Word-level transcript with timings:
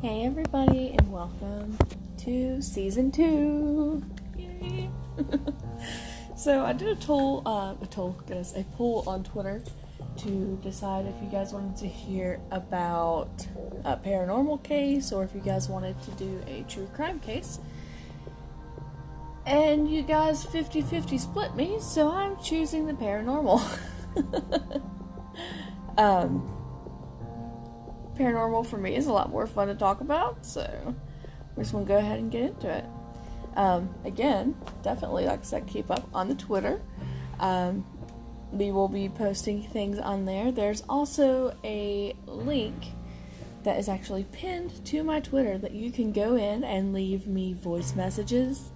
Hey 0.00 0.26
everybody, 0.26 0.94
and 0.96 1.10
welcome 1.10 1.76
to 2.18 2.62
season 2.62 3.10
two. 3.10 4.04
Yay! 4.36 4.88
so 6.36 6.64
I 6.64 6.72
did 6.72 6.86
a 6.86 6.94
toll, 6.94 7.42
uh, 7.44 7.74
a 7.82 7.86
toll, 7.86 8.12
goodness, 8.12 8.54
a 8.54 8.62
poll 8.76 9.02
on 9.08 9.24
Twitter 9.24 9.60
to 10.18 10.56
decide 10.62 11.06
if 11.06 11.20
you 11.20 11.28
guys 11.28 11.52
wanted 11.52 11.76
to 11.78 11.88
hear 11.88 12.38
about 12.52 13.44
a 13.84 13.96
paranormal 13.96 14.62
case 14.62 15.10
or 15.10 15.24
if 15.24 15.34
you 15.34 15.40
guys 15.40 15.68
wanted 15.68 16.00
to 16.04 16.12
do 16.12 16.44
a 16.46 16.64
true 16.68 16.88
crime 16.94 17.18
case. 17.18 17.58
And 19.46 19.90
you 19.90 20.02
guys 20.02 20.44
50 20.44 20.80
50 20.80 21.18
split 21.18 21.56
me, 21.56 21.78
so 21.80 22.08
I'm 22.08 22.40
choosing 22.40 22.86
the 22.86 22.92
paranormal. 22.92 23.60
um, 25.98 26.57
paranormal 28.18 28.66
for 28.66 28.78
me 28.78 28.96
is 28.96 29.06
a 29.06 29.12
lot 29.12 29.30
more 29.30 29.46
fun 29.46 29.68
to 29.68 29.74
talk 29.74 30.00
about, 30.00 30.44
so 30.44 30.94
we're 31.54 31.62
just 31.62 31.72
gonna 31.72 31.84
go 31.84 31.96
ahead 31.96 32.18
and 32.18 32.30
get 32.30 32.42
into 32.42 32.68
it. 32.68 32.84
Um, 33.56 33.94
again, 34.04 34.56
definitely, 34.82 35.26
like 35.26 35.40
I 35.40 35.42
said, 35.42 35.66
keep 35.66 35.90
up 35.90 36.08
on 36.14 36.28
the 36.28 36.34
Twitter. 36.34 36.80
Um, 37.40 37.84
we 38.52 38.72
will 38.72 38.88
be 38.88 39.08
posting 39.08 39.62
things 39.62 39.98
on 39.98 40.24
there. 40.24 40.52
There's 40.52 40.82
also 40.88 41.56
a 41.64 42.14
link 42.26 42.92
that 43.64 43.78
is 43.78 43.88
actually 43.88 44.24
pinned 44.32 44.84
to 44.86 45.02
my 45.02 45.20
Twitter 45.20 45.58
that 45.58 45.72
you 45.72 45.90
can 45.90 46.12
go 46.12 46.36
in 46.36 46.64
and 46.64 46.92
leave 46.92 47.26
me 47.26 47.52
voice 47.52 47.94
messages, 47.94 48.70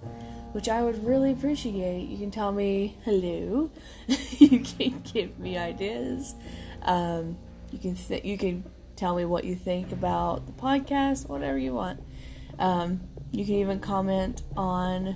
which 0.51 0.69
I 0.69 0.83
would 0.83 1.03
really 1.03 1.31
appreciate. 1.31 2.07
You 2.07 2.17
can 2.17 2.31
tell 2.31 2.51
me 2.51 2.97
hello. 3.03 3.71
you 4.37 4.59
can 4.59 5.01
give 5.01 5.39
me 5.39 5.57
ideas. 5.57 6.35
Um, 6.83 7.37
you 7.71 7.79
can 7.79 7.95
th- 7.95 8.23
you 8.23 8.37
can 8.37 8.63
tell 8.95 9.15
me 9.15 9.25
what 9.25 9.43
you 9.43 9.55
think 9.55 9.91
about 9.91 10.45
the 10.45 10.53
podcast, 10.53 11.27
whatever 11.27 11.57
you 11.57 11.73
want. 11.73 12.01
Um, 12.59 13.01
you 13.31 13.45
can 13.45 13.55
even 13.55 13.79
comment 13.79 14.43
on 14.55 15.15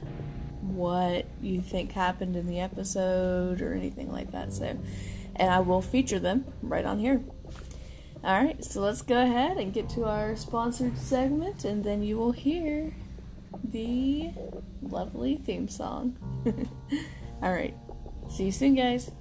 what 0.62 1.26
you 1.42 1.62
think 1.62 1.92
happened 1.92 2.36
in 2.36 2.48
the 2.48 2.60
episode 2.60 3.62
or 3.62 3.74
anything 3.74 4.12
like 4.12 4.32
that. 4.32 4.54
So, 4.54 4.78
and 5.36 5.52
I 5.52 5.60
will 5.60 5.82
feature 5.82 6.20
them 6.20 6.46
right 6.62 6.86
on 6.86 7.00
here. 7.00 7.22
All 8.24 8.44
right, 8.44 8.64
so 8.64 8.82
let's 8.82 9.04
go 9.04 9.22
ahead 9.22 9.58
and 9.58 9.72
get 9.72 9.90
to 9.92 10.06
our 10.06 10.36
sponsored 10.36 10.98
segment, 10.98 11.64
and 11.64 11.84
then 11.84 12.02
you 12.02 12.18
will 12.18 12.32
hear 12.32 12.96
the 13.64 14.32
lovely 14.82 15.38
theme 15.38 15.70
song. 15.70 16.18
All 17.44 17.54
right, 17.54 17.76
see 18.30 18.46
you 18.46 18.52
soon, 18.52 18.74
guys. 18.74 19.12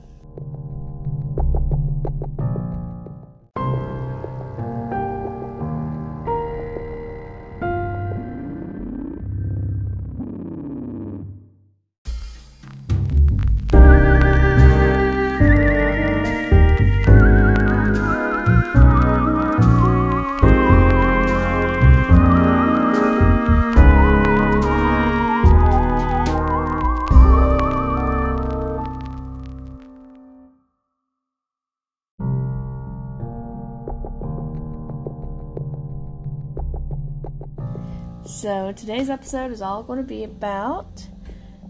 So 38.36 38.70
today's 38.70 39.08
episode 39.08 39.50
is 39.50 39.62
all 39.62 39.82
going 39.82 39.98
to 39.98 40.04
be 40.04 40.22
about 40.22 41.08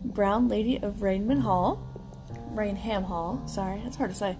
Brown 0.04 0.48
Lady 0.48 0.82
of 0.82 0.94
Rainman 0.94 1.42
Hall, 1.42 1.80
Raynham 2.50 3.04
Hall. 3.04 3.40
Sorry, 3.46 3.80
that's 3.84 3.94
hard 3.94 4.10
to 4.10 4.16
say. 4.16 4.36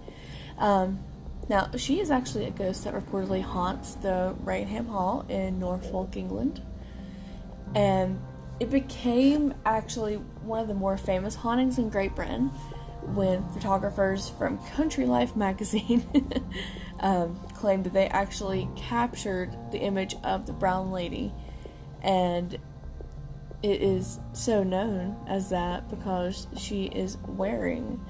Um, 0.59 1.05
now 1.49 1.71
she 1.77 2.01
is 2.01 2.11
actually 2.11 2.47
a 2.47 2.51
ghost 2.51 2.83
that 2.83 2.95
reportedly 2.95 3.43
haunts 3.43 3.95
the 3.95 4.35
Raynham 4.41 4.89
Hall 4.89 5.25
in 5.29 5.61
Norfolk, 5.61 6.17
England, 6.17 6.61
and 7.77 8.21
it 8.59 8.71
became 8.71 9.55
actually 9.65 10.17
one 10.17 10.59
of 10.59 10.67
the 10.67 10.75
more 10.75 10.97
famous 10.97 11.37
hauntings 11.37 11.79
in 11.79 11.91
Great 11.91 12.17
Britain 12.17 12.49
when 13.15 13.49
photographers 13.51 14.31
from 14.31 14.59
Country 14.71 15.07
Life 15.07 15.37
magazine 15.37 16.05
um, 16.99 17.39
claimed 17.55 17.85
that 17.85 17.93
they 17.93 18.09
actually 18.09 18.69
captured 18.75 19.57
the 19.71 19.79
image 19.79 20.17
of 20.25 20.47
the 20.47 20.53
Brown 20.53 20.91
Lady 20.91 21.33
and 22.03 22.59
it 23.63 23.83
is 23.83 24.21
so 24.33 24.63
known 24.63 25.17
as 25.27 25.51
that 25.51 25.89
because 25.91 26.47
she 26.57 26.85
is 26.85 27.17
wearing 27.27 28.01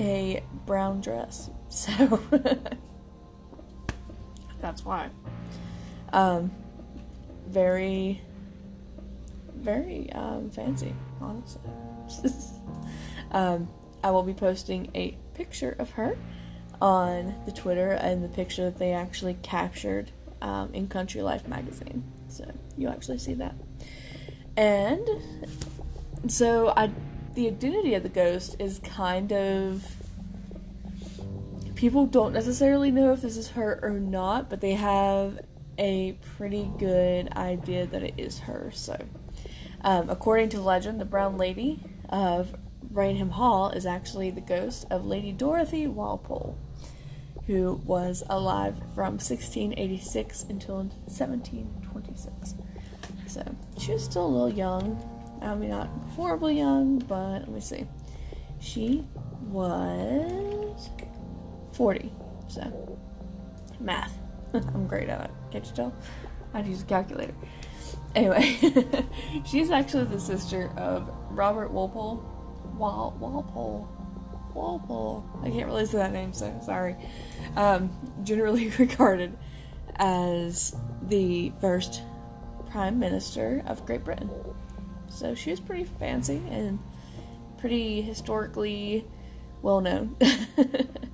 a 0.00 0.42
brown 0.66 1.00
dress. 1.00 1.50
So 1.68 2.20
that's 4.60 4.84
why. 4.84 5.10
Um, 6.12 6.50
very, 7.48 8.22
very 9.54 10.10
um, 10.12 10.50
fancy, 10.50 10.94
honestly. 11.20 11.60
um, 13.32 13.68
I 14.02 14.10
will 14.10 14.22
be 14.22 14.32
posting 14.32 14.90
a 14.94 15.18
picture 15.34 15.76
of 15.78 15.90
her 15.90 16.16
on 16.80 17.34
the 17.46 17.52
Twitter 17.52 17.92
and 17.92 18.22
the 18.22 18.28
picture 18.28 18.64
that 18.64 18.78
they 18.78 18.92
actually 18.92 19.34
captured 19.42 20.10
um, 20.42 20.72
in 20.72 20.88
Country 20.88 21.22
Life 21.22 21.46
magazine. 21.48 22.04
So 22.36 22.52
you'll 22.76 22.92
actually 22.92 23.18
see 23.18 23.34
that. 23.34 23.54
And 24.56 25.06
so 26.28 26.72
I 26.76 26.90
the 27.34 27.48
identity 27.48 27.94
of 27.94 28.02
the 28.02 28.08
ghost 28.08 28.56
is 28.58 28.78
kind 28.78 29.30
of 29.30 29.84
people 31.74 32.06
don't 32.06 32.32
necessarily 32.32 32.90
know 32.90 33.12
if 33.12 33.20
this 33.20 33.36
is 33.36 33.50
her 33.50 33.78
or 33.82 34.00
not, 34.00 34.48
but 34.48 34.62
they 34.62 34.72
have 34.72 35.38
a 35.78 36.12
pretty 36.36 36.70
good 36.78 37.30
idea 37.34 37.86
that 37.86 38.02
it 38.02 38.14
is 38.16 38.40
her. 38.40 38.70
So, 38.72 38.96
um, 39.82 40.08
according 40.08 40.48
to 40.50 40.60
legend, 40.60 40.98
the 40.98 41.04
Brown 41.04 41.36
Lady 41.36 41.80
of 42.08 42.56
Raynham 42.90 43.30
Hall 43.30 43.68
is 43.70 43.84
actually 43.84 44.30
the 44.30 44.40
ghost 44.40 44.86
of 44.90 45.04
Lady 45.04 45.32
Dorothy 45.32 45.86
Walpole, 45.86 46.56
who 47.46 47.82
was 47.84 48.22
alive 48.30 48.76
from 48.94 49.18
1686 49.18 50.46
until 50.48 50.90
1726. 52.16 52.54
So 53.32 53.42
she 53.78 53.92
was 53.92 54.04
still 54.04 54.26
a 54.26 54.28
little 54.28 54.50
young. 54.52 55.00
I 55.42 55.54
mean, 55.54 55.70
not 55.70 55.88
horribly 56.14 56.56
young, 56.56 56.98
but 57.00 57.40
let 57.40 57.48
me 57.48 57.60
see. 57.60 57.86
She 58.60 59.04
was 59.42 60.90
40. 61.74 62.12
So, 62.48 62.98
math. 63.80 64.16
I'm 64.54 64.86
great 64.86 65.08
at 65.08 65.26
it. 65.26 65.30
Can't 65.52 65.66
you 65.66 65.72
tell? 65.72 65.94
I'd 66.54 66.66
use 66.66 66.82
a 66.82 66.86
calculator. 66.86 67.34
Anyway, 68.14 68.56
she's 69.46 69.70
actually 69.70 70.04
the 70.04 70.18
sister 70.18 70.70
of 70.78 71.10
Robert 71.30 71.70
Walpole. 71.70 72.24
Wal- 72.78 73.14
Walpole. 73.20 73.86
Walpole. 74.54 75.28
I 75.42 75.50
can't 75.50 75.66
really 75.66 75.84
say 75.84 75.98
that 75.98 76.12
name, 76.12 76.32
so 76.32 76.58
sorry. 76.64 76.96
Um, 77.56 77.90
generally 78.24 78.68
regarded 78.78 79.36
as 79.96 80.76
the 81.02 81.52
first 81.60 82.02
Prime 82.70 82.98
Minister 82.98 83.62
of 83.66 83.84
Great 83.86 84.04
Britain. 84.04 84.30
So 85.08 85.34
she 85.34 85.50
was 85.50 85.60
pretty 85.60 85.84
fancy 85.84 86.42
and 86.50 86.78
pretty 87.58 88.02
historically 88.02 89.04
well 89.62 89.80
known. 89.80 90.16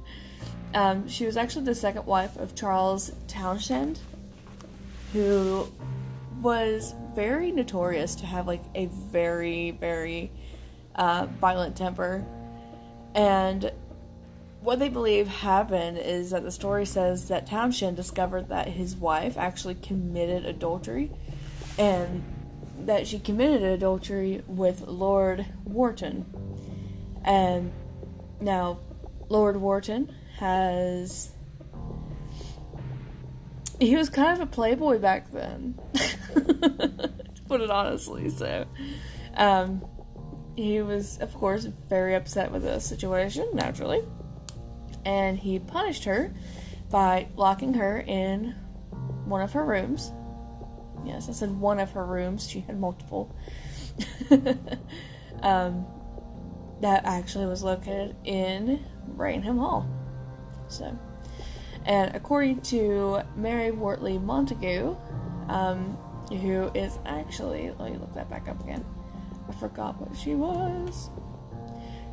um, 0.74 1.08
she 1.08 1.24
was 1.26 1.36
actually 1.36 1.64
the 1.64 1.74
second 1.74 2.06
wife 2.06 2.36
of 2.36 2.54
Charles 2.54 3.12
Townshend, 3.28 4.00
who 5.12 5.68
was 6.40 6.94
very 7.14 7.52
notorious 7.52 8.14
to 8.16 8.26
have 8.26 8.46
like 8.46 8.62
a 8.74 8.86
very, 8.86 9.70
very 9.72 10.30
uh, 10.94 11.26
violent 11.40 11.76
temper. 11.76 12.24
And 13.14 13.70
what 14.62 14.78
they 14.78 14.88
believe 14.88 15.26
happened 15.26 15.98
is 15.98 16.30
that 16.30 16.44
the 16.44 16.52
story 16.52 16.86
says 16.86 17.28
that 17.28 17.48
Townshend 17.48 17.96
discovered 17.96 18.48
that 18.48 18.68
his 18.68 18.94
wife 18.94 19.36
actually 19.36 19.74
committed 19.74 20.46
adultery 20.46 21.10
and 21.78 22.22
that 22.78 23.08
she 23.08 23.18
committed 23.18 23.62
adultery 23.62 24.42
with 24.46 24.82
Lord 24.82 25.46
Wharton. 25.64 26.26
And 27.24 27.72
now, 28.40 28.78
Lord 29.28 29.56
Wharton 29.56 30.14
has. 30.38 31.32
He 33.80 33.96
was 33.96 34.08
kind 34.08 34.40
of 34.40 34.40
a 34.40 34.50
playboy 34.50 34.98
back 34.98 35.32
then, 35.32 35.74
put 37.48 37.60
it 37.60 37.70
honestly. 37.70 38.30
So, 38.30 38.64
um, 39.34 39.84
he 40.54 40.82
was, 40.82 41.18
of 41.18 41.34
course, 41.34 41.64
very 41.64 42.14
upset 42.14 42.52
with 42.52 42.62
the 42.62 42.78
situation, 42.78 43.48
naturally. 43.54 44.02
And 45.04 45.38
he 45.38 45.58
punished 45.58 46.04
her 46.04 46.32
by 46.90 47.28
locking 47.36 47.74
her 47.74 48.00
in 48.00 48.54
one 49.24 49.40
of 49.40 49.52
her 49.52 49.64
rooms. 49.64 50.12
Yes, 51.04 51.28
I 51.28 51.32
said 51.32 51.50
one 51.58 51.80
of 51.80 51.90
her 51.92 52.04
rooms. 52.04 52.48
She 52.48 52.60
had 52.60 52.78
multiple. 52.78 53.34
um, 55.42 55.86
that 56.80 57.04
actually 57.04 57.46
was 57.46 57.62
located 57.62 58.16
in 58.24 58.84
Raynham 59.16 59.58
Hall. 59.58 59.88
So, 60.68 60.98
and 61.84 62.14
according 62.14 62.60
to 62.62 63.22
Mary 63.36 63.70
Wortley 63.70 64.18
Montagu, 64.18 64.98
um, 65.48 65.96
who 66.28 66.70
is 66.74 66.98
actually, 67.04 67.72
let 67.78 67.92
me 67.92 67.98
look 67.98 68.14
that 68.14 68.28
back 68.28 68.48
up 68.48 68.60
again. 68.62 68.84
I 69.48 69.52
forgot 69.52 70.00
what 70.00 70.16
she 70.16 70.34
was. 70.34 71.10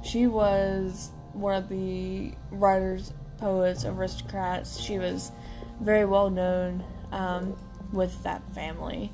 She 0.03 0.27
was 0.27 1.11
one 1.33 1.55
of 1.55 1.69
the 1.69 2.33
writers, 2.51 3.13
poets, 3.37 3.85
aristocrats. 3.85 4.79
She 4.79 4.97
was 4.97 5.31
very 5.79 6.05
well 6.05 6.29
known 6.29 6.83
um, 7.11 7.57
with 7.91 8.23
that 8.23 8.43
family. 8.53 9.11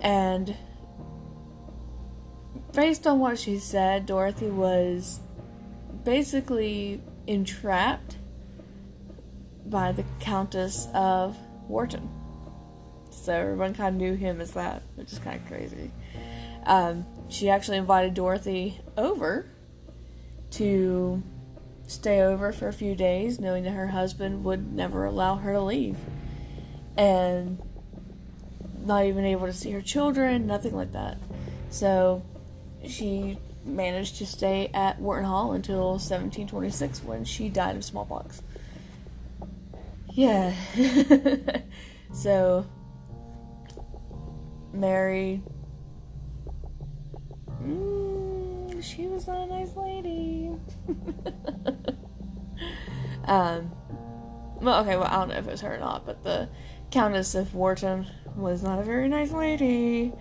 And 0.00 0.56
based 2.72 3.06
on 3.06 3.18
what 3.18 3.38
she 3.38 3.58
said, 3.58 4.06
Dorothy 4.06 4.48
was 4.48 5.20
basically 6.04 7.00
entrapped 7.26 8.16
by 9.66 9.92
the 9.92 10.04
Countess 10.20 10.88
of 10.94 11.36
Wharton. 11.66 12.08
So 13.10 13.32
everyone 13.32 13.74
kind 13.74 13.96
of 13.96 14.00
knew 14.00 14.14
him 14.14 14.40
as 14.40 14.52
that, 14.52 14.82
which 14.94 15.12
is 15.12 15.18
kind 15.18 15.40
of 15.40 15.46
crazy. 15.46 15.90
Um, 16.64 17.04
she 17.28 17.50
actually 17.50 17.78
invited 17.78 18.14
Dorothy 18.14 18.80
over 18.96 19.50
to 20.52 21.22
stay 21.86 22.20
over 22.20 22.52
for 22.52 22.68
a 22.68 22.72
few 22.72 22.94
days, 22.94 23.38
knowing 23.38 23.64
that 23.64 23.70
her 23.70 23.88
husband 23.88 24.44
would 24.44 24.72
never 24.72 25.04
allow 25.04 25.36
her 25.36 25.52
to 25.52 25.60
leave. 25.60 25.96
And 26.96 27.62
not 28.84 29.04
even 29.04 29.24
able 29.24 29.46
to 29.46 29.52
see 29.52 29.70
her 29.72 29.80
children, 29.80 30.46
nothing 30.46 30.74
like 30.74 30.92
that. 30.92 31.18
So 31.70 32.22
she 32.86 33.38
managed 33.64 34.16
to 34.16 34.26
stay 34.26 34.70
at 34.72 34.98
Wharton 34.98 35.26
Hall 35.26 35.52
until 35.52 35.90
1726 35.90 37.02
when 37.04 37.24
she 37.24 37.48
died 37.48 37.76
of 37.76 37.84
smallpox. 37.84 38.42
Yeah. 40.12 40.54
so 42.12 42.66
Mary 44.72 45.42
she 48.82 49.06
was 49.06 49.26
not 49.26 49.48
a 49.48 49.56
nice 49.58 49.74
lady. 49.76 50.50
um 53.24 53.70
well 54.60 54.82
okay, 54.82 54.96
well 54.96 55.06
I 55.06 55.16
don't 55.16 55.28
know 55.28 55.36
if 55.36 55.46
it 55.46 55.50
was 55.50 55.60
her 55.60 55.74
or 55.74 55.78
not, 55.78 56.04
but 56.04 56.24
the 56.24 56.48
Countess 56.90 57.34
of 57.34 57.54
Wharton 57.54 58.06
was 58.34 58.62
not 58.62 58.78
a 58.78 58.82
very 58.82 59.08
nice 59.08 59.32
lady. 59.32 60.12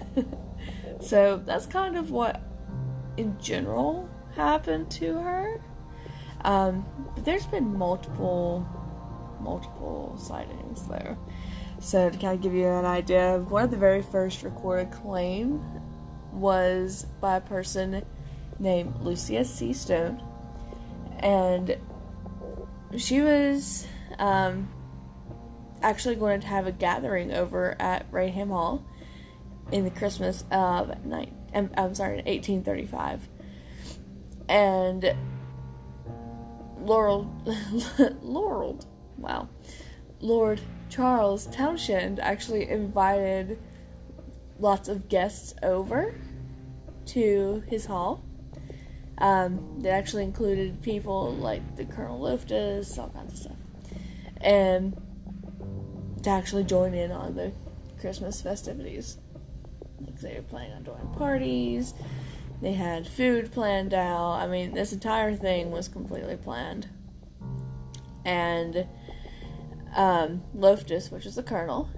so 1.00 1.42
that's 1.44 1.66
kind 1.66 1.96
of 1.96 2.10
what 2.10 2.40
in 3.16 3.38
general 3.40 4.08
happened 4.36 4.90
to 4.92 5.14
her. 5.14 5.60
Um, 6.42 6.86
but 7.14 7.24
there's 7.24 7.46
been 7.46 7.76
multiple, 7.76 8.66
multiple 9.40 10.16
sightings 10.18 10.86
though. 10.86 11.18
So 11.80 12.10
to 12.10 12.18
kind 12.18 12.34
of 12.34 12.42
give 12.42 12.54
you 12.54 12.66
an 12.66 12.84
idea, 12.84 13.38
one 13.38 13.64
of 13.64 13.70
the 13.70 13.76
very 13.76 14.02
first 14.02 14.42
recorded 14.42 14.92
claim 14.92 15.62
was 16.32 17.06
by 17.20 17.36
a 17.36 17.40
person 17.40 18.04
named 18.58 18.94
Lucia 19.00 19.44
C. 19.44 19.72
Stone, 19.72 20.22
and 21.18 21.76
she 22.96 23.20
was 23.20 23.86
um, 24.18 24.68
actually 25.82 26.16
going 26.16 26.40
to 26.40 26.46
have 26.46 26.66
a 26.66 26.72
gathering 26.72 27.32
over 27.32 27.76
at 27.80 28.06
Raynham 28.10 28.50
Hall 28.50 28.84
in 29.72 29.84
the 29.84 29.90
Christmas 29.90 30.44
of 30.50 31.04
night. 31.04 31.32
I'm, 31.54 31.70
I'm 31.76 31.94
sorry, 31.94 32.16
1835, 32.16 33.28
and 34.48 35.14
Laurel, 36.78 37.30
Laurel, 38.22 38.80
wow, 39.16 39.48
Lord 40.20 40.60
Charles 40.90 41.46
Townshend 41.46 42.20
actually 42.20 42.68
invited 42.68 43.58
lots 44.60 44.88
of 44.88 45.08
guests 45.08 45.54
over 45.62 46.14
to 47.06 47.62
his 47.66 47.86
hall. 47.86 48.24
Um, 49.18 49.80
that 49.80 49.90
actually 49.90 50.24
included 50.24 50.80
people 50.80 51.34
like 51.34 51.76
the 51.76 51.84
Colonel 51.84 52.20
Loftus, 52.20 52.98
all 52.98 53.10
kinds 53.10 53.34
of 53.34 53.38
stuff, 53.38 53.58
and 54.40 54.96
to 56.22 56.30
actually 56.30 56.64
join 56.64 56.94
in 56.94 57.10
on 57.12 57.34
the 57.34 57.52
Christmas 58.00 58.40
festivities. 58.40 59.18
Like 60.00 60.18
they 60.20 60.36
were 60.36 60.42
planning 60.42 60.72
on 60.72 60.84
doing 60.84 61.14
parties, 61.18 61.92
they 62.62 62.72
had 62.72 63.06
food 63.06 63.52
planned 63.52 63.94
out. 63.94 64.32
I 64.34 64.46
mean, 64.46 64.72
this 64.72 64.92
entire 64.92 65.34
thing 65.34 65.70
was 65.70 65.88
completely 65.88 66.36
planned. 66.36 66.88
And 68.24 68.86
um, 69.94 70.42
Loftus, 70.54 71.10
which 71.10 71.26
is 71.26 71.36
the 71.36 71.42
colonel, 71.42 71.88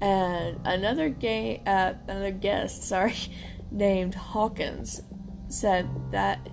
and 0.00 0.60
another 0.64 1.08
gay, 1.08 1.62
uh, 1.66 1.94
another 2.08 2.30
guest, 2.30 2.82
sorry, 2.88 3.14
named 3.70 4.14
Hawkins, 4.14 5.02
said 5.48 5.88
that 6.12 6.48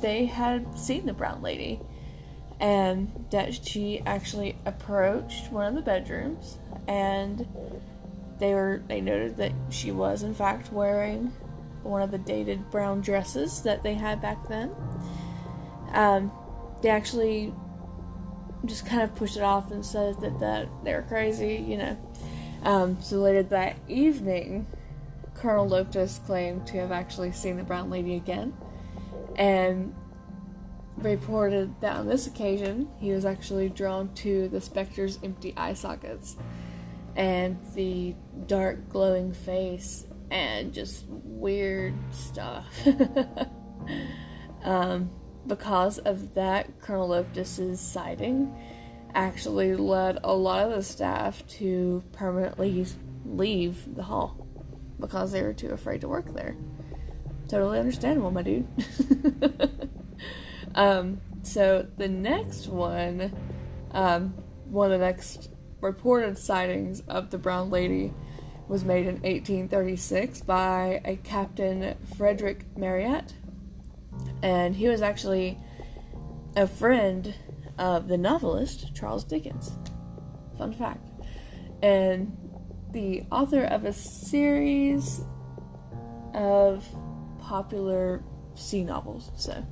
they 0.00 0.26
had 0.26 0.78
seen 0.78 1.06
the 1.06 1.12
brown 1.12 1.42
lady 1.42 1.80
and 2.58 3.26
that 3.30 3.54
she 3.54 4.00
actually 4.06 4.56
approached 4.66 5.50
one 5.50 5.66
of 5.66 5.74
the 5.74 5.82
bedrooms 5.82 6.58
and 6.88 7.46
they 8.38 8.54
were 8.54 8.82
they 8.88 9.00
noted 9.00 9.36
that 9.36 9.52
she 9.70 9.92
was 9.92 10.22
in 10.22 10.34
fact 10.34 10.72
wearing 10.72 11.32
one 11.82 12.02
of 12.02 12.10
the 12.10 12.18
dated 12.18 12.70
brown 12.70 13.00
dresses 13.00 13.62
that 13.62 13.82
they 13.82 13.94
had 13.94 14.20
back 14.20 14.48
then. 14.48 14.72
Um, 15.92 16.32
they 16.80 16.88
actually 16.88 17.52
just 18.64 18.86
kind 18.86 19.02
of 19.02 19.14
pushed 19.14 19.36
it 19.36 19.42
off 19.42 19.70
and 19.70 19.84
said 19.84 20.20
that, 20.20 20.38
that 20.40 20.68
they 20.84 20.94
were 20.94 21.02
crazy, 21.02 21.56
you 21.66 21.76
know. 21.76 21.96
Um, 22.62 23.00
so 23.02 23.16
later 23.16 23.42
that 23.44 23.76
evening, 23.88 24.66
Colonel 25.34 25.68
Loftus 25.68 26.20
claimed 26.24 26.66
to 26.68 26.78
have 26.78 26.92
actually 26.92 27.32
seen 27.32 27.56
the 27.56 27.64
brown 27.64 27.90
lady 27.90 28.14
again, 28.14 28.54
and 29.36 29.94
reported 30.96 31.80
that 31.80 31.96
on 31.96 32.06
this 32.06 32.26
occasion 32.26 32.88
he 33.00 33.10
was 33.10 33.24
actually 33.24 33.68
drawn 33.68 34.12
to 34.14 34.48
the 34.48 34.60
specter's 34.60 35.18
empty 35.24 35.54
eye 35.56 35.72
sockets 35.72 36.36
and 37.16 37.58
the 37.74 38.14
dark 38.46 38.88
glowing 38.88 39.32
face 39.32 40.06
and 40.30 40.72
just 40.72 41.04
weird 41.08 41.94
stuff. 42.12 42.66
um, 44.64 45.10
because 45.46 45.98
of 45.98 46.34
that, 46.34 46.80
Colonel 46.80 47.08
Loftus's 47.08 47.80
sighting 47.80 48.56
actually 49.14 49.74
led 49.76 50.18
a 50.24 50.34
lot 50.34 50.66
of 50.66 50.72
the 50.72 50.82
staff 50.82 51.46
to 51.58 52.02
permanently 52.12 52.86
leave 53.24 53.94
the 53.94 54.02
hall 54.02 54.46
because 54.98 55.32
they 55.32 55.42
were 55.42 55.52
too 55.52 55.70
afraid 55.70 56.00
to 56.00 56.08
work 56.08 56.32
there. 56.34 56.56
Totally 57.48 57.78
understandable, 57.78 58.30
my 58.30 58.42
dude. 58.42 58.66
um, 60.74 61.20
so 61.42 61.86
the 61.96 62.08
next 62.08 62.68
one, 62.68 63.32
um, 63.90 64.34
one 64.66 64.92
of 64.92 65.00
the 65.00 65.04
next 65.04 65.50
reported 65.80 66.38
sightings 66.38 67.00
of 67.08 67.30
the 67.30 67.38
Brown 67.38 67.70
Lady 67.70 68.14
was 68.68 68.84
made 68.84 69.06
in 69.06 69.16
1836 69.16 70.40
by 70.42 71.00
a 71.04 71.16
Captain 71.16 71.96
Frederick 72.16 72.64
Marryat, 72.76 73.34
and 74.42 74.76
he 74.76 74.88
was 74.88 75.02
actually 75.02 75.58
a 76.56 76.66
friend 76.66 77.34
of 77.78 78.08
the 78.08 78.18
novelist 78.18 78.94
Charles 78.94 79.24
Dickens. 79.24 79.72
Fun 80.58 80.72
fact. 80.72 81.08
And 81.82 82.36
the 82.92 83.24
author 83.32 83.64
of 83.64 83.84
a 83.84 83.92
series 83.92 85.22
of 86.34 86.86
popular 87.40 88.22
sea 88.54 88.84
novels. 88.84 89.30
So 89.36 89.66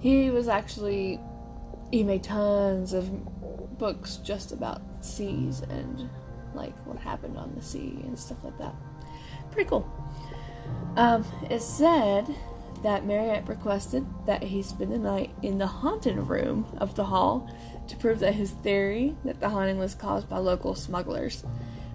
he 0.00 0.30
was 0.30 0.48
actually 0.48 1.20
he 1.90 2.04
made 2.04 2.22
tons 2.22 2.92
of 2.92 3.78
books 3.78 4.16
just 4.18 4.52
about 4.52 4.82
seas 5.04 5.60
and 5.60 6.08
like 6.54 6.76
what 6.86 6.98
happened 6.98 7.36
on 7.36 7.52
the 7.54 7.62
sea 7.62 7.98
and 8.04 8.18
stuff 8.18 8.38
like 8.44 8.58
that. 8.58 8.74
Pretty 9.50 9.68
cool. 9.68 9.90
Um, 10.96 11.24
it's 11.44 11.64
said 11.64 12.26
that 12.82 13.04
Marryat 13.04 13.48
requested 13.48 14.06
that 14.26 14.42
he 14.42 14.62
spend 14.62 14.92
the 14.92 14.98
night 14.98 15.30
in 15.42 15.58
the 15.58 15.66
haunted 15.66 16.16
room 16.16 16.66
of 16.78 16.94
the 16.94 17.04
hall 17.04 17.50
to 17.88 17.96
prove 17.96 18.20
that 18.20 18.34
his 18.34 18.50
theory 18.50 19.16
that 19.24 19.40
the 19.40 19.48
haunting 19.48 19.78
was 19.78 19.94
caused 19.94 20.28
by 20.28 20.38
local 20.38 20.74
smugglers. 20.74 21.44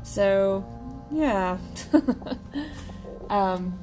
So, 0.03 0.65
yeah. 1.11 1.57
um, 3.29 3.79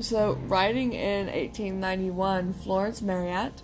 so, 0.00 0.34
writing 0.46 0.92
in 0.92 1.26
1891, 1.26 2.52
Florence 2.54 3.00
Marryat 3.00 3.62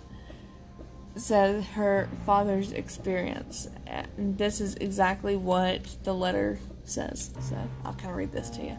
said 1.15 1.63
her 1.63 2.09
father's 2.25 2.71
experience. 2.71 3.67
And 3.85 4.37
this 4.37 4.61
is 4.61 4.75
exactly 4.75 5.35
what 5.35 5.85
the 6.03 6.13
letter 6.13 6.59
says. 6.85 7.31
So 7.41 7.57
I'll 7.83 7.93
kind 7.93 8.11
of 8.11 8.15
read 8.15 8.31
this 8.31 8.49
to 8.51 8.63
you. 8.63 8.77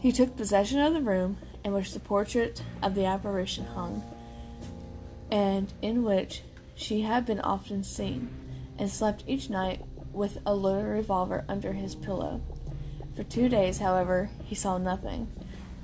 He 0.00 0.12
took 0.12 0.36
possession 0.36 0.80
of 0.80 0.94
the 0.94 1.00
room 1.00 1.38
in 1.64 1.72
which 1.72 1.92
the 1.92 2.00
portrait 2.00 2.62
of 2.82 2.94
the 2.94 3.06
apparition 3.06 3.64
hung, 3.64 4.04
and 5.30 5.72
in 5.80 6.04
which 6.04 6.42
she 6.74 7.00
had 7.00 7.24
been 7.24 7.40
often 7.40 7.82
seen, 7.82 8.28
and 8.78 8.90
slept 8.90 9.24
each 9.26 9.48
night 9.48 9.82
with 10.12 10.38
a 10.44 10.54
loaded 10.54 10.86
revolver 10.86 11.44
under 11.48 11.72
his 11.72 11.94
pillow. 11.94 12.40
For 13.16 13.24
two 13.24 13.48
days, 13.48 13.78
however, 13.78 14.30
he 14.44 14.54
saw 14.54 14.78
nothing, 14.78 15.28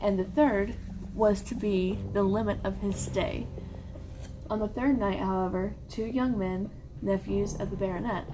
and 0.00 0.18
the 0.18 0.25
third 0.25 0.75
was 1.14 1.40
to 1.42 1.54
be 1.54 1.99
the 2.12 2.22
limit 2.22 2.58
of 2.64 2.78
his 2.78 2.96
stay. 2.96 3.46
On 4.49 4.58
the 4.58 4.68
third 4.68 4.99
night, 4.99 5.20
however, 5.20 5.75
two 5.88 6.04
young 6.04 6.38
men, 6.38 6.70
nephews 7.00 7.54
of 7.58 7.70
the 7.70 7.76
baronet, 7.76 8.25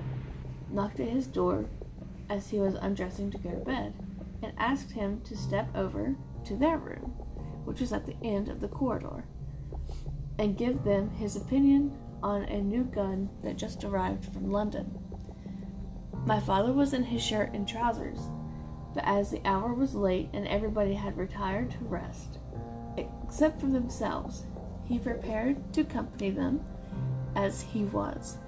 knocked 0.70 1.00
at 1.00 1.08
his 1.08 1.26
door 1.26 1.66
as 2.28 2.50
he 2.50 2.58
was 2.58 2.74
undressing 2.74 3.30
to 3.30 3.38
go 3.38 3.50
to 3.50 3.56
bed, 3.56 3.94
and 4.42 4.52
asked 4.58 4.92
him 4.92 5.20
to 5.22 5.36
step 5.36 5.68
over 5.74 6.16
to 6.44 6.56
their 6.56 6.78
room, 6.78 7.05
which 7.66 7.80
was 7.80 7.92
at 7.92 8.06
the 8.06 8.16
end 8.22 8.48
of 8.48 8.60
the 8.60 8.68
corridor, 8.68 9.24
and 10.38 10.56
give 10.56 10.84
them 10.84 11.10
his 11.10 11.36
opinion 11.36 11.96
on 12.22 12.44
a 12.44 12.62
new 12.62 12.84
gun 12.84 13.28
that 13.42 13.58
just 13.58 13.84
arrived 13.84 14.24
from 14.32 14.50
London. 14.50 14.98
My 16.24 16.40
father 16.40 16.72
was 16.72 16.92
in 16.92 17.04
his 17.04 17.22
shirt 17.22 17.52
and 17.52 17.68
trousers, 17.68 18.20
but 18.94 19.04
as 19.04 19.30
the 19.30 19.46
hour 19.46 19.74
was 19.74 19.94
late 19.94 20.30
and 20.32 20.46
everybody 20.48 20.94
had 20.94 21.18
retired 21.18 21.70
to 21.72 21.78
rest, 21.84 22.38
except 22.96 23.60
for 23.60 23.66
themselves, 23.66 24.46
he 24.84 24.98
prepared 24.98 25.72
to 25.74 25.82
accompany 25.82 26.30
them 26.30 26.64
as 27.34 27.60
he 27.60 27.84
was, 27.84 28.38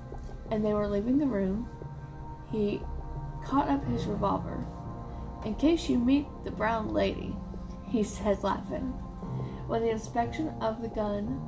and 0.50 0.64
they 0.64 0.72
were 0.72 0.88
leaving 0.88 1.18
the 1.18 1.26
room. 1.26 1.68
He 2.50 2.80
caught 3.44 3.68
up 3.68 3.84
his 3.86 4.06
revolver. 4.06 4.64
In 5.44 5.54
case 5.54 5.88
you 5.88 5.98
meet 5.98 6.26
the 6.44 6.50
brown 6.50 6.88
lady, 6.88 7.36
he 7.88 8.02
said, 8.02 8.42
laughing. 8.42 8.92
When 9.68 9.82
the 9.82 9.90
inspection 9.90 10.48
of 10.62 10.80
the 10.80 10.88
gun 10.88 11.42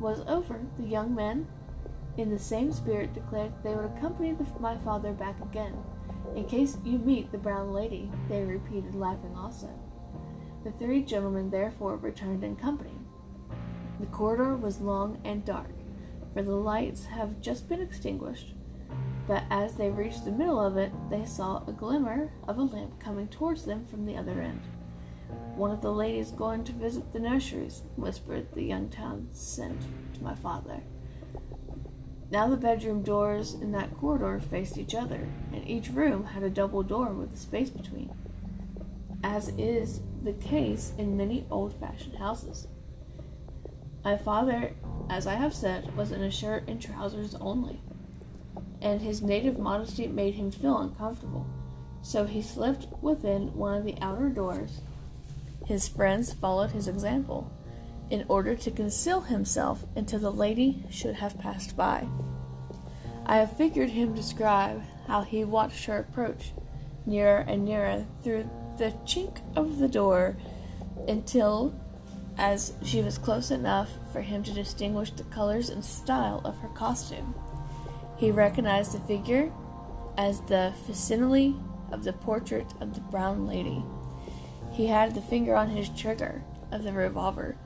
was 0.00 0.22
over, 0.26 0.64
the 0.78 0.86
young 0.86 1.14
men, 1.14 1.46
in 2.16 2.30
the 2.30 2.38
same 2.38 2.72
spirit, 2.72 3.12
declared 3.12 3.52
they 3.62 3.74
would 3.74 3.84
accompany 3.84 4.32
the, 4.32 4.46
my 4.58 4.78
father 4.78 5.12
back 5.12 5.38
again. 5.42 5.76
In 6.34 6.46
case 6.46 6.78
you 6.84 6.98
meet 6.98 7.30
the 7.30 7.36
brown 7.36 7.74
lady, 7.74 8.10
they 8.30 8.42
repeated, 8.42 8.94
laughing 8.94 9.36
also. 9.36 9.68
The 10.64 10.72
three 10.72 11.02
gentlemen 11.02 11.50
therefore 11.50 11.96
returned 11.96 12.42
in 12.44 12.56
company. 12.56 12.98
The 14.00 14.06
corridor 14.06 14.56
was 14.56 14.80
long 14.80 15.20
and 15.26 15.44
dark, 15.44 15.74
for 16.32 16.42
the 16.42 16.56
lights 16.56 17.04
have 17.04 17.42
just 17.42 17.68
been 17.68 17.82
extinguished, 17.82 18.54
but 19.26 19.44
as 19.50 19.74
they 19.74 19.90
reached 19.90 20.24
the 20.24 20.32
middle 20.32 20.58
of 20.58 20.78
it, 20.78 20.92
they 21.10 21.26
saw 21.26 21.62
a 21.66 21.72
glimmer 21.72 22.32
of 22.48 22.56
a 22.56 22.62
lamp 22.62 22.98
coming 22.98 23.28
towards 23.28 23.66
them 23.66 23.84
from 23.84 24.06
the 24.06 24.16
other 24.16 24.40
end. 24.40 24.62
One 25.54 25.70
of 25.70 25.80
the 25.80 25.92
ladies 25.92 26.30
going 26.30 26.64
to 26.64 26.72
visit 26.72 27.12
the 27.12 27.18
nurseries, 27.18 27.82
whispered 27.96 28.52
the 28.52 28.62
young 28.62 28.88
Townshend 28.88 29.80
to 30.14 30.22
my 30.22 30.34
father. 30.34 30.82
Now 32.30 32.48
the 32.48 32.56
bedroom 32.56 33.02
doors 33.02 33.54
in 33.54 33.72
that 33.72 33.96
corridor 33.96 34.40
faced 34.40 34.78
each 34.78 34.94
other, 34.94 35.28
and 35.52 35.66
each 35.68 35.88
room 35.90 36.24
had 36.24 36.42
a 36.42 36.50
double 36.50 36.82
door 36.82 37.12
with 37.12 37.32
a 37.32 37.36
space 37.36 37.70
between, 37.70 38.12
as 39.22 39.48
is 39.56 40.00
the 40.22 40.34
case 40.34 40.92
in 40.98 41.16
many 41.16 41.46
old 41.50 41.78
fashioned 41.78 42.16
houses. 42.16 42.66
My 44.04 44.16
father, 44.16 44.74
as 45.08 45.26
I 45.26 45.34
have 45.34 45.54
said, 45.54 45.96
was 45.96 46.12
in 46.12 46.22
a 46.22 46.30
shirt 46.30 46.68
and 46.68 46.80
trousers 46.80 47.34
only 47.36 47.80
and 48.80 49.00
his 49.00 49.22
native 49.22 49.58
modesty 49.58 50.06
made 50.06 50.34
him 50.34 50.50
feel 50.50 50.78
uncomfortable. 50.78 51.46
So 52.02 52.24
he 52.24 52.42
slipped 52.42 52.86
within 53.02 53.54
one 53.54 53.74
of 53.74 53.84
the 53.84 53.96
outer 54.00 54.28
doors. 54.28 54.80
His 55.66 55.88
friends 55.88 56.32
followed 56.32 56.70
his 56.70 56.86
example, 56.86 57.50
in 58.08 58.24
order 58.28 58.54
to 58.54 58.70
conceal 58.70 59.22
himself 59.22 59.84
until 59.96 60.20
the 60.20 60.30
lady 60.30 60.84
should 60.90 61.16
have 61.16 61.40
passed 61.40 61.76
by. 61.76 62.06
I 63.26 63.38
have 63.38 63.56
figured 63.56 63.90
him 63.90 64.14
describe 64.14 64.82
how 65.08 65.22
he 65.22 65.42
watched 65.44 65.86
her 65.86 65.98
approach, 65.98 66.52
nearer 67.04 67.38
and 67.48 67.64
nearer 67.64 68.06
through 68.22 68.48
the 68.78 68.92
chink 69.04 69.40
of 69.56 69.78
the 69.78 69.88
door, 69.88 70.36
until, 71.08 71.74
as 72.38 72.74
she 72.84 73.02
was 73.02 73.18
close 73.18 73.50
enough 73.50 73.90
for 74.12 74.20
him 74.20 74.44
to 74.44 74.52
distinguish 74.52 75.10
the 75.10 75.24
colors 75.24 75.68
and 75.68 75.84
style 75.84 76.40
of 76.44 76.56
her 76.58 76.68
costume, 76.68 77.34
he 78.16 78.30
recognized 78.30 78.92
the 78.92 79.00
figure 79.00 79.52
as 80.16 80.40
the 80.42 80.72
facsimile 80.86 81.56
of 81.90 82.04
the 82.04 82.12
portrait 82.12 82.72
of 82.80 82.94
the 82.94 83.00
brown 83.00 83.48
lady. 83.48 83.82
He 84.76 84.88
had 84.88 85.14
the 85.14 85.22
finger 85.22 85.56
on 85.56 85.70
his 85.70 85.88
trigger 85.88 86.42
of 86.70 86.84
the 86.84 86.92
revolver 86.92 87.56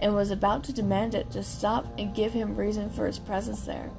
and 0.00 0.12
was 0.12 0.32
about 0.32 0.64
to 0.64 0.72
demand 0.72 1.14
it 1.14 1.30
to 1.30 1.44
stop 1.44 1.86
and 1.96 2.12
give 2.12 2.32
him 2.32 2.56
reason 2.56 2.90
for 2.90 3.06
his 3.06 3.20
presence 3.20 3.60
there, 3.60 3.90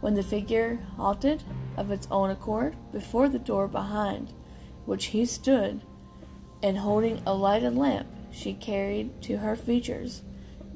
when 0.00 0.14
the 0.14 0.22
figure 0.22 0.76
halted 0.96 1.42
of 1.76 1.90
its 1.90 2.08
own 2.10 2.30
accord 2.30 2.74
before 2.90 3.28
the 3.28 3.38
door 3.38 3.68
behind 3.68 4.32
which 4.86 5.06
he 5.06 5.26
stood, 5.26 5.82
and 6.62 6.78
holding 6.78 7.20
a 7.26 7.34
lighted 7.34 7.76
lamp 7.76 8.06
she 8.32 8.54
carried 8.54 9.20
to 9.20 9.36
her 9.36 9.54
features, 9.54 10.22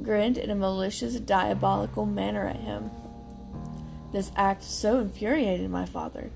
grinned 0.03 0.37
in 0.37 0.51
a 0.51 0.55
malicious, 0.55 1.19
diabolical 1.21 2.05
manner 2.05 2.47
at 2.47 2.57
him. 2.57 2.91
This 4.13 4.31
act 4.37 4.63
so 4.63 5.01
infuriated 5.01 5.71
my 5.71 5.87
father, 5.87 6.31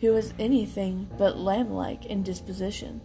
who 0.00 0.12
was 0.12 0.34
anything 0.38 1.08
but 1.16 1.38
lamb 1.38 1.70
like 1.70 2.04
in 2.04 2.22
disposition, 2.22 3.00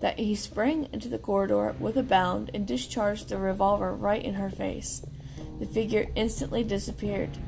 that 0.00 0.18
he 0.18 0.34
sprang 0.34 0.88
into 0.92 1.08
the 1.08 1.18
corridor 1.18 1.74
with 1.78 1.96
a 1.96 2.02
bound 2.02 2.50
and 2.52 2.66
discharged 2.66 3.28
the 3.28 3.38
revolver 3.38 3.94
right 3.94 4.22
in 4.22 4.34
her 4.34 4.50
face. 4.50 5.02
The 5.58 5.66
figure 5.66 6.06
instantly 6.14 6.62
disappeared, 6.64 7.38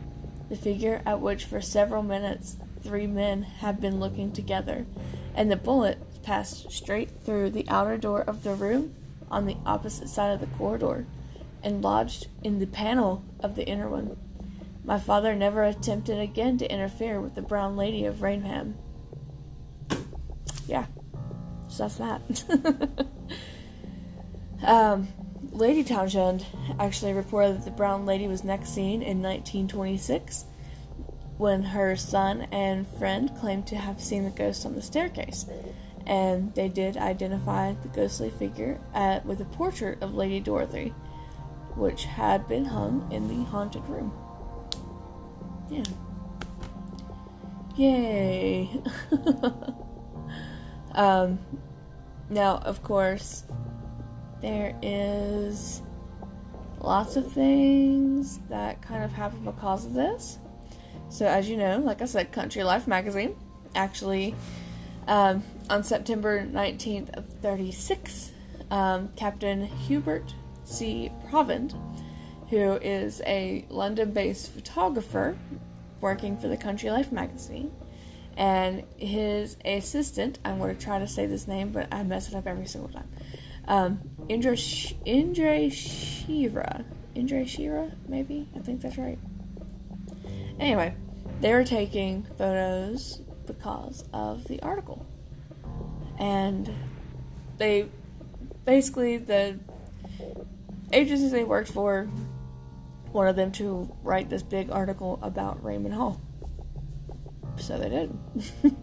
the 0.48 0.56
figure 0.56 1.02
at 1.04 1.20
which 1.20 1.44
for 1.44 1.60
several 1.60 2.02
minutes 2.02 2.56
three 2.82 3.06
men 3.06 3.42
had 3.42 3.80
been 3.80 4.00
looking 4.00 4.32
together, 4.32 4.86
and 5.34 5.50
the 5.50 5.56
bullet 5.56 6.22
passed 6.22 6.70
straight 6.70 7.10
through 7.22 7.50
the 7.50 7.68
outer 7.68 7.98
door 7.98 8.22
of 8.22 8.42
the 8.42 8.54
room 8.54 8.94
on 9.30 9.44
the 9.44 9.56
opposite 9.66 10.08
side 10.08 10.32
of 10.32 10.40
the 10.40 10.58
corridor 10.58 11.06
and 11.62 11.82
lodged 11.82 12.28
in 12.42 12.58
the 12.58 12.66
panel 12.66 13.24
of 13.40 13.56
the 13.56 13.66
inner 13.66 13.88
one. 13.88 14.16
My 14.84 14.98
father 14.98 15.34
never 15.34 15.64
attempted 15.64 16.18
again 16.18 16.56
to 16.58 16.72
interfere 16.72 17.20
with 17.20 17.34
the 17.34 17.42
brown 17.42 17.76
lady 17.76 18.06
of 18.06 18.22
Raynham. 18.22 18.76
Yeah, 20.66 20.86
so 21.68 21.88
that's 21.88 21.96
that. 21.96 23.06
um, 24.66 25.08
lady 25.52 25.84
Townshend 25.84 26.46
actually 26.78 27.12
reported 27.12 27.58
that 27.58 27.64
the 27.64 27.70
brown 27.70 28.06
lady 28.06 28.26
was 28.26 28.44
next 28.44 28.70
seen 28.70 29.02
in 29.02 29.22
1926 29.22 30.44
when 31.36 31.62
her 31.62 31.96
son 31.96 32.48
and 32.50 32.86
friend 32.98 33.34
claimed 33.38 33.66
to 33.68 33.76
have 33.76 34.00
seen 34.00 34.24
the 34.24 34.30
ghost 34.30 34.66
on 34.66 34.74
the 34.74 34.82
staircase. 34.82 35.46
And 36.06 36.54
they 36.54 36.68
did 36.68 36.96
identify 36.96 37.74
the 37.74 37.88
ghostly 37.88 38.30
figure 38.30 38.80
at, 38.94 39.24
with 39.24 39.40
a 39.40 39.44
portrait 39.44 40.02
of 40.02 40.14
Lady 40.14 40.40
Dorothy, 40.40 40.94
which 41.76 42.04
had 42.04 42.48
been 42.48 42.64
hung 42.64 43.10
in 43.12 43.28
the 43.28 43.44
haunted 43.50 43.84
room. 43.88 44.12
Yeah. 45.70 45.84
Yay. 47.76 48.82
um, 50.92 51.38
now, 52.30 52.58
of 52.58 52.82
course, 52.82 53.44
there 54.40 54.76
is 54.82 55.82
lots 56.80 57.16
of 57.16 57.32
things 57.32 58.38
that 58.48 58.82
kind 58.82 59.02
of 59.02 59.12
happen 59.12 59.44
because 59.44 59.86
of 59.86 59.94
this. 59.94 60.38
So, 61.08 61.26
as 61.26 61.48
you 61.48 61.56
know, 61.56 61.78
like 61.78 62.02
I 62.02 62.04
said, 62.04 62.32
Country 62.32 62.62
Life 62.62 62.86
magazine 62.86 63.34
actually 63.74 64.34
um, 65.06 65.42
on 65.70 65.82
September 65.82 66.44
19th 66.44 67.10
of 67.16 67.26
36, 67.40 68.32
um, 68.70 69.10
Captain 69.16 69.66
Hubert 69.66 70.34
C. 70.64 71.10
Provand 71.30 71.74
who 72.50 72.74
is 72.76 73.20
a 73.26 73.64
London 73.68 74.12
based 74.12 74.52
photographer 74.52 75.36
working 76.00 76.36
for 76.38 76.48
the 76.48 76.56
Country 76.56 76.90
Life 76.90 77.12
magazine. 77.12 77.70
And 78.38 78.84
his 78.96 79.56
assistant, 79.64 80.38
I'm 80.44 80.58
going 80.58 80.74
to 80.74 80.80
try 80.80 81.00
to 81.00 81.08
say 81.08 81.26
this 81.26 81.48
name, 81.48 81.70
but 81.70 81.92
I 81.92 82.04
mess 82.04 82.28
it 82.28 82.36
up 82.36 82.46
every 82.46 82.66
single 82.66 82.88
time. 82.88 83.08
Um, 83.66 84.00
Indra, 84.28 84.56
Sh- 84.56 84.94
Indra 85.04 85.68
Shira. 85.68 86.84
Indra 87.16 87.44
Shira, 87.44 87.90
maybe? 88.06 88.48
I 88.54 88.60
think 88.60 88.80
that's 88.80 88.96
right. 88.96 89.18
Anyway, 90.60 90.94
they 91.40 91.52
were 91.52 91.64
taking 91.64 92.22
photos 92.38 93.20
because 93.48 94.04
of 94.12 94.46
the 94.46 94.62
article. 94.62 95.04
And 96.16 96.72
they 97.56 97.88
basically, 98.64 99.16
the 99.16 99.58
agencies 100.92 101.32
they 101.32 101.42
worked 101.42 101.72
for 101.72 102.08
wanted 103.12 103.34
them 103.34 103.50
to 103.50 103.92
write 104.04 104.30
this 104.30 104.44
big 104.44 104.70
article 104.70 105.18
about 105.22 105.64
Raymond 105.64 105.94
Hall. 105.94 106.20
So 107.58 107.78
they 107.78 107.88
did. 107.88 108.18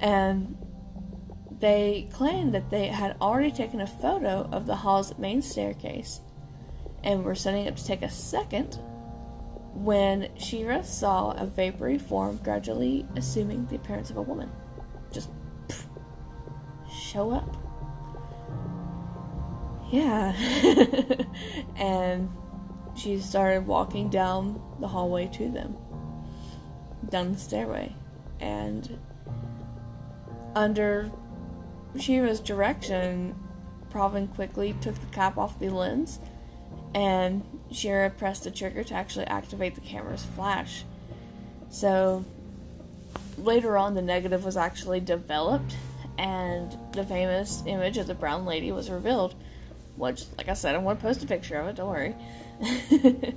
and 0.00 0.56
they 1.58 2.08
claimed 2.12 2.54
that 2.54 2.70
they 2.70 2.88
had 2.88 3.16
already 3.20 3.50
taken 3.50 3.80
a 3.80 3.86
photo 3.86 4.48
of 4.52 4.66
the 4.66 4.76
hall's 4.76 5.16
main 5.18 5.40
staircase 5.40 6.20
and 7.02 7.24
were 7.24 7.34
setting 7.34 7.66
up 7.68 7.76
to 7.76 7.86
take 7.86 8.02
a 8.02 8.10
second 8.10 8.78
when 9.72 10.28
Shira 10.38 10.82
saw 10.82 11.32
a 11.32 11.46
vapory 11.46 11.98
form 11.98 12.38
gradually 12.42 13.06
assuming 13.14 13.66
the 13.66 13.76
appearance 13.76 14.10
of 14.10 14.16
a 14.16 14.22
woman. 14.22 14.50
Just 15.12 15.30
pff, 15.68 15.84
show 16.90 17.30
up. 17.30 17.56
Yeah. 19.90 20.32
and 21.76 22.28
she 22.96 23.18
started 23.20 23.66
walking 23.66 24.08
down 24.08 24.60
the 24.80 24.88
hallway 24.88 25.28
to 25.28 25.48
them, 25.50 25.76
down 27.10 27.32
the 27.32 27.38
stairway. 27.38 27.94
And 28.40 28.98
under 30.54 31.10
Shira's 31.98 32.40
direction, 32.40 33.34
Provin 33.90 34.28
quickly 34.28 34.74
took 34.80 34.94
the 34.94 35.06
cap 35.06 35.38
off 35.38 35.58
the 35.58 35.70
lens, 35.70 36.18
and 36.94 37.42
Shira 37.72 38.10
pressed 38.10 38.44
the 38.44 38.50
trigger 38.50 38.84
to 38.84 38.94
actually 38.94 39.26
activate 39.26 39.74
the 39.74 39.80
camera's 39.80 40.24
flash. 40.24 40.84
So 41.70 42.24
later 43.38 43.76
on, 43.76 43.94
the 43.94 44.02
negative 44.02 44.44
was 44.44 44.56
actually 44.56 45.00
developed, 45.00 45.76
and 46.18 46.76
the 46.92 47.04
famous 47.04 47.62
image 47.66 47.98
of 47.98 48.06
the 48.06 48.14
brown 48.14 48.44
lady 48.44 48.72
was 48.72 48.90
revealed. 48.90 49.34
Which, 49.96 50.24
like 50.36 50.48
I 50.48 50.54
said, 50.54 50.74
I'm 50.74 50.84
to 50.84 50.94
post 50.96 51.24
a 51.24 51.26
picture 51.26 51.56
of 51.56 51.68
it, 51.68 51.76
don't 51.76 51.88
worry. 51.88 52.14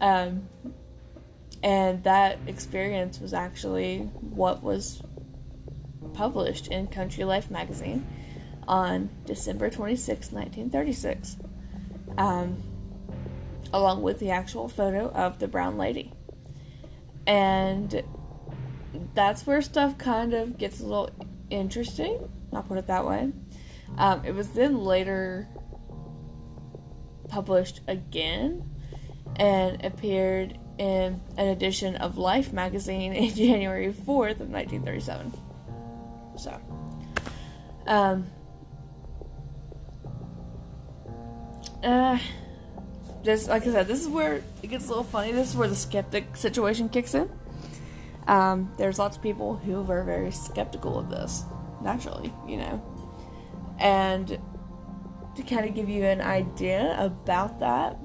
um, 0.00 0.48
and 1.62 2.02
that 2.04 2.38
experience 2.46 3.20
was 3.20 3.32
actually 3.32 4.10
what 4.20 4.62
was 4.62 5.02
published 6.12 6.66
in 6.68 6.88
Country 6.88 7.24
Life 7.24 7.50
magazine 7.50 8.06
on 8.66 9.10
December 9.26 9.70
26, 9.70 10.32
1936, 10.32 11.36
um, 12.18 12.62
along 13.72 14.02
with 14.02 14.18
the 14.18 14.30
actual 14.30 14.68
photo 14.68 15.10
of 15.10 15.38
the 15.38 15.48
brown 15.48 15.78
lady. 15.78 16.12
And 17.26 18.02
that's 19.14 19.46
where 19.46 19.62
stuff 19.62 19.98
kind 19.98 20.34
of 20.34 20.58
gets 20.58 20.80
a 20.80 20.84
little 20.84 21.10
interesting, 21.50 22.28
I'll 22.52 22.62
put 22.62 22.78
it 22.78 22.86
that 22.88 23.06
way. 23.06 23.32
Um, 23.96 24.24
it 24.24 24.34
was 24.34 24.50
then 24.50 24.78
later 24.84 25.48
published 27.28 27.80
again 27.86 28.68
and 29.36 29.82
appeared 29.84 30.58
in 30.82 31.20
an 31.36 31.46
edition 31.46 31.94
of 31.94 32.18
Life 32.18 32.52
magazine 32.52 33.12
in 33.12 33.32
January 33.36 33.92
4th 33.92 34.40
of 34.40 34.50
1937. 34.50 35.32
So, 36.36 36.60
um, 37.86 38.26
uh, 41.84 42.18
just 43.22 43.48
like 43.48 43.62
I 43.62 43.66
said, 43.66 43.86
this 43.86 44.00
is 44.00 44.08
where 44.08 44.42
it 44.60 44.70
gets 44.70 44.86
a 44.86 44.88
little 44.88 45.04
funny. 45.04 45.30
This 45.30 45.50
is 45.50 45.56
where 45.56 45.68
the 45.68 45.76
skeptic 45.76 46.36
situation 46.36 46.88
kicks 46.88 47.14
in. 47.14 47.30
Um, 48.26 48.72
there's 48.76 48.98
lots 48.98 49.16
of 49.16 49.22
people 49.22 49.54
who 49.54 49.88
are 49.88 50.02
very 50.02 50.32
skeptical 50.32 50.98
of 50.98 51.10
this, 51.10 51.44
naturally, 51.80 52.34
you 52.48 52.56
know. 52.56 52.82
And 53.78 54.36
to 55.36 55.42
kind 55.44 55.64
of 55.64 55.76
give 55.76 55.88
you 55.88 56.02
an 56.04 56.20
idea 56.20 56.96
about 56.98 57.60
that, 57.60 57.98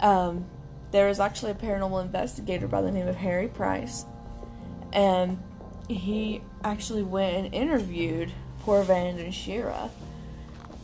um, 0.00 0.46
there 0.92 1.08
was 1.08 1.20
actually 1.20 1.52
a 1.52 1.54
paranormal 1.54 2.02
investigator 2.02 2.66
by 2.66 2.80
the 2.80 2.90
name 2.90 3.08
of 3.08 3.16
Harry 3.16 3.48
Price, 3.48 4.04
and 4.92 5.42
he 5.88 6.40
actually 6.64 7.02
went 7.02 7.36
and 7.36 7.54
interviewed 7.54 8.32
Provin 8.64 9.18
and 9.18 9.34
Shira 9.34 9.90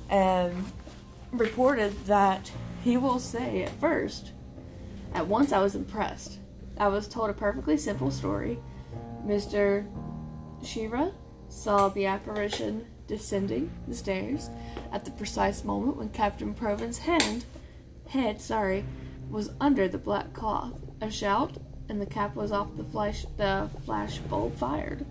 and 0.09 0.65
reported 1.33 2.07
that 2.07 2.53
he 2.85 2.97
will 2.97 3.19
say 3.19 3.63
at 3.63 3.71
first, 3.81 4.33
at 5.15 5.27
once 5.27 5.53
I 5.53 5.61
was 5.61 5.75
impressed. 5.75 6.39
I 6.79 6.89
was 6.89 7.09
told 7.09 7.31
a 7.31 7.35
perfectly 7.35 7.77
simple 7.77 8.11
story. 8.11 8.59
Mr. 9.25 9.87
Shira 10.65 11.13
saw 11.49 11.89
the 11.89 12.07
apparition 12.07 12.87
descending 13.07 13.71
the 13.87 13.95
stairs 13.95 14.51
at 14.91 15.05
the 15.05 15.11
precise 15.11 15.65
moment 15.65 15.97
when 15.97 16.09
Captain 16.09 16.55
Proven's 16.55 16.99
hand, 16.99 17.45
head, 18.09 18.41
sorry, 18.41 18.85
was 19.33 19.51
under 19.61 19.89
the 19.89 19.99
black 19.99 20.35
cloth. 20.35 20.75
A 21.01 21.11
shout, 21.11 21.57
and 21.89 22.01
the 22.01 22.07
cap 22.07 22.37
was 22.37 22.53
off 22.53 22.77
the 22.77 22.85
flash, 22.85 23.25
the 23.39 23.69
flash 23.85 24.19
bulb 24.19 24.57
fired. 24.57 25.05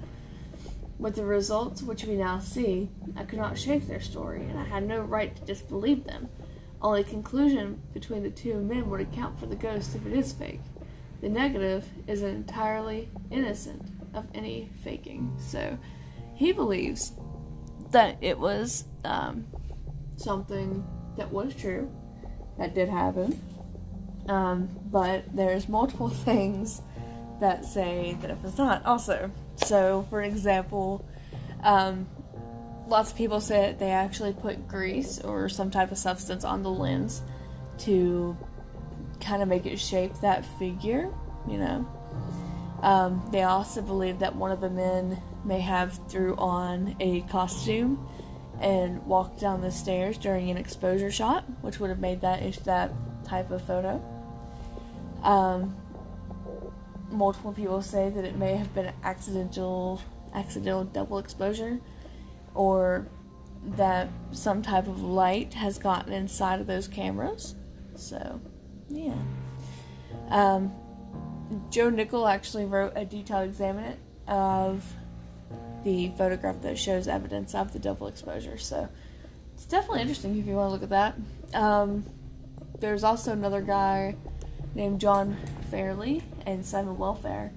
With 0.99 1.15
the 1.15 1.25
results 1.25 1.81
which 1.81 2.05
we 2.05 2.15
now 2.15 2.39
see, 2.39 2.89
I 3.17 3.23
could 3.23 3.39
not 3.39 3.57
shake 3.57 3.88
their 3.88 3.99
story, 3.99 4.43
and 4.43 4.60
I 4.60 4.63
had 4.63 4.88
no 4.88 5.01
right 5.01 5.36
to 5.36 5.41
disbelieve 5.43 6.05
them. 6.05 6.29
Only 6.81 7.03
conclusion 7.03 7.81
between 7.93 8.21
the 8.21 8.29
two 8.29 8.62
men 8.62 8.89
would 8.89 9.01
account 9.01 9.39
for 9.39 9.47
the 9.47 9.55
ghost 9.55 9.95
if 9.95 10.05
it 10.05 10.13
is 10.13 10.31
fake. 10.31 10.62
The 11.21 11.29
negative 11.29 11.88
is 12.07 12.21
entirely 12.21 13.10
innocent 13.31 13.84
of 14.13 14.27
any 14.36 14.69
faking. 14.84 15.36
So 15.39 15.77
he 16.36 16.51
believes 16.51 17.13
that 17.89 18.17
it 18.21 18.38
was 18.38 18.86
um, 19.03 19.47
something 20.17 20.86
that 21.17 21.31
was 21.31 21.55
true, 21.55 21.91
that 22.57 22.75
did 22.75 22.89
happen. 22.89 23.39
Um, 24.27 24.69
but 24.91 25.36
there's 25.36 25.67
multiple 25.67 26.10
things 26.10 26.81
that 27.39 27.65
say 27.65 28.17
that 28.21 28.29
it 28.29 28.38
was 28.43 28.57
not 28.57 28.86
also. 28.86 29.31
So, 29.55 30.05
for 30.10 30.21
example, 30.21 31.05
um, 31.63 32.07
lots 32.88 33.12
of 33.12 33.17
people 33.17 33.41
say 33.41 33.67
that 33.67 33.79
they 33.79 33.91
actually 33.91 34.34
put 34.34 34.67
grease 34.67 35.19
or 35.19 35.49
some 35.49 35.71
type 35.71 35.91
of 35.91 35.97
substance 35.97 36.43
on 36.43 36.63
the 36.63 36.69
lens 36.69 37.21
to 37.79 38.38
kind 39.19 39.41
of 39.41 39.47
make 39.47 39.65
it 39.65 39.79
shape 39.79 40.13
that 40.21 40.45
figure, 40.60 41.12
you 41.47 41.57
know. 41.57 41.88
Um, 42.81 43.27
they 43.31 43.43
also 43.43 43.81
believe 43.81 44.19
that 44.19 44.36
one 44.36 44.51
of 44.51 44.60
the 44.60 44.69
men 44.69 45.21
may 45.45 45.60
have 45.60 45.99
threw 46.10 46.36
on 46.36 46.95
a 46.99 47.21
costume 47.21 48.07
and 48.60 49.03
walked 49.05 49.39
down 49.39 49.62
the 49.62 49.71
stairs 49.71 50.17
during 50.17 50.49
an 50.49 50.57
exposure 50.57 51.12
shot, 51.12 51.43
which 51.62 51.79
would 51.79 51.89
have 51.89 51.99
made 51.99 52.21
that 52.21 52.41
that 52.63 52.91
type 53.32 53.50
of 53.50 53.65
photo. 53.65 54.04
Um, 55.24 55.74
multiple 57.10 57.54
people 57.54 57.82
say 57.82 58.10
that 58.10 58.26
it 58.26 58.36
may 58.36 58.56
have 58.58 58.74
been 58.76 58.91
accidental 59.04 60.02
accidental 60.34 60.84
double 60.84 61.17
exposure 61.17 61.80
or 62.54 63.08
that 63.78 64.10
some 64.32 64.62
type 64.62 64.88
of 64.88 65.02
light 65.02 65.54
has 65.54 65.78
gotten 65.78 66.12
inside 66.13 66.60
of 66.60 66.67
those 66.67 66.88
cameras. 66.88 67.56
So, 67.96 68.41
yeah. 68.89 69.22
Um, 70.30 70.74
Joe 71.70 71.89
Nickell 71.89 72.28
actually 72.28 72.65
wrote 72.65 72.94
a 72.96 73.06
detailed 73.06 73.50
examination 73.50 74.00
of 74.28 74.84
the 75.84 76.12
photograph 76.17 76.62
that 76.62 76.78
shows 76.78 77.08
evidence 77.08 77.54
of 77.54 77.74
the 77.74 77.80
double 77.80 78.08
exposure. 78.08 78.58
So, 78.58 78.89
it's 79.54 79.65
definitely 79.65 80.02
interesting 80.02 80.38
if 80.38 80.48
you 80.48 80.56
want 80.56 80.70
to 80.70 80.74
look 80.74 80.84
at 80.84 80.89
that. 80.89 81.15
Um, 81.54 82.06
there's 82.82 83.04
also 83.04 83.32
another 83.32 83.62
guy 83.62 84.15
named 84.76 85.00
John 85.00 85.38
Fairley 85.70 86.24
and 86.46 86.65
Simon 86.65 86.98
Welfare, 86.98 87.54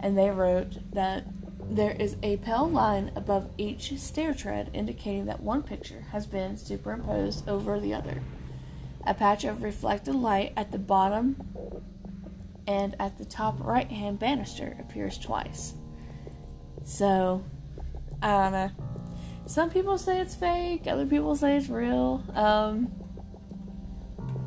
and 0.00 0.16
they 0.16 0.30
wrote 0.30 0.92
that 0.92 1.24
there 1.68 1.96
is 1.98 2.16
a 2.22 2.36
pale 2.36 2.68
line 2.68 3.10
above 3.16 3.50
each 3.58 3.98
stair 3.98 4.34
tread 4.34 4.70
indicating 4.72 5.26
that 5.26 5.40
one 5.40 5.62
picture 5.62 6.04
has 6.12 6.26
been 6.26 6.56
superimposed 6.56 7.48
over 7.48 7.80
the 7.80 7.94
other. 7.94 8.20
A 9.06 9.14
patch 9.14 9.44
of 9.44 9.62
reflected 9.62 10.14
light 10.14 10.52
at 10.56 10.70
the 10.70 10.78
bottom 10.78 11.36
and 12.66 12.94
at 13.00 13.18
the 13.18 13.24
top 13.24 13.56
right 13.60 13.90
hand 13.90 14.18
banister 14.18 14.76
appears 14.78 15.18
twice. 15.18 15.74
So, 16.84 17.42
I 18.22 18.42
don't 18.42 18.52
know. 18.52 18.70
Some 19.46 19.70
people 19.70 19.96
say 19.96 20.20
it's 20.20 20.34
fake, 20.34 20.86
other 20.86 21.06
people 21.06 21.34
say 21.34 21.56
it's 21.56 21.68
real. 21.68 22.22
Um, 22.34 22.92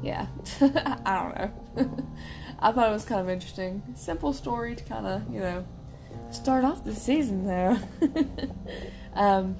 yeah, 0.02 0.28
I 0.62 1.16
don't 1.16 1.36
know. 1.36 2.08
I 2.60 2.72
thought 2.72 2.90
it 2.90 2.94
was 2.94 3.06
kind 3.06 3.22
of 3.22 3.30
interesting. 3.30 3.84
Simple 3.96 4.34
story 4.34 4.76
to 4.76 4.84
kind 4.84 5.06
of, 5.06 5.34
you 5.34 5.40
know, 5.40 5.66
start 6.32 6.66
off 6.66 6.84
the 6.84 6.94
season 6.94 7.46
there. 7.46 7.82
um, 9.14 9.58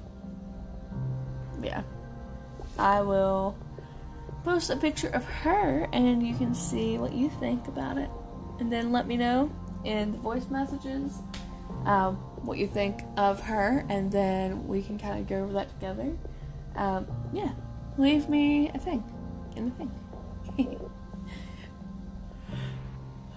yeah. 1.62 1.82
I 2.78 3.00
will 3.00 3.56
post 4.44 4.70
a 4.70 4.76
picture 4.76 5.08
of 5.08 5.24
her 5.24 5.88
and 5.92 6.26
you 6.26 6.34
can 6.36 6.54
see 6.54 6.98
what 6.98 7.12
you 7.12 7.30
think 7.40 7.68
about 7.68 7.98
it. 7.98 8.10
And 8.58 8.70
then 8.70 8.92
let 8.92 9.06
me 9.06 9.16
know 9.16 9.50
in 9.84 10.12
the 10.12 10.18
voice 10.18 10.48
messages 10.50 11.18
um, 11.86 12.16
what 12.42 12.58
you 12.58 12.66
think 12.66 13.02
of 13.16 13.40
her, 13.40 13.84
and 13.88 14.10
then 14.12 14.66
we 14.66 14.82
can 14.82 14.98
kind 14.98 15.18
of 15.18 15.26
go 15.26 15.44
over 15.44 15.52
that 15.54 15.70
together. 15.70 16.16
Um, 16.76 17.06
yeah, 17.32 17.52
leave 17.96 18.28
me 18.28 18.70
a 18.74 18.78
thing 18.78 19.02
in 19.56 19.66
the 19.66 19.70
thing 19.72 19.90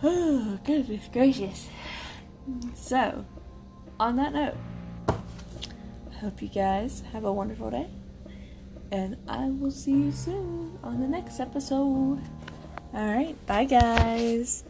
oh, 0.04 0.60
goodness 0.63 1.10
gracious. 1.12 1.67
So, 2.76 3.26
on 3.99 4.15
that 4.17 4.34
note, 4.34 4.56
I 5.08 6.15
hope 6.19 6.41
you 6.41 6.49
guys 6.49 7.04
have 7.13 7.23
a 7.23 7.32
wonderful 7.32 7.69
day. 7.71 7.88
And 8.91 9.17
I 9.28 9.49
will 9.49 9.71
see 9.71 9.91
you 9.91 10.12
soon 10.12 10.78
on 10.84 10.99
the 10.99 11.08
next 11.08 11.39
episode. 11.39 12.19
Alright, 12.93 13.43
bye 13.47 13.65
guys. 13.65 14.63